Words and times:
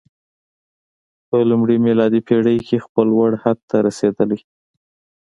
په 1.29 1.37
لومړۍ 1.49 1.77
میلادي 1.87 2.21
پېړۍ 2.27 2.57
کې 2.67 2.83
خپل 2.85 3.05
لوړ 3.13 3.31
حد 3.43 3.57
ته 3.69 3.77
رسېدلی. 3.87 4.39